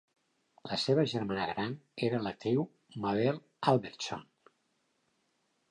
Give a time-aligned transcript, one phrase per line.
[0.69, 1.75] La seva germana gran
[2.07, 2.67] era l'actriu
[3.05, 3.39] Mabel
[3.75, 4.29] Albertson.